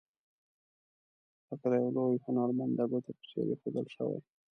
[1.49, 4.19] لکه د یو لوی هنرمند د ګوتو په څیر ایښودل شوي.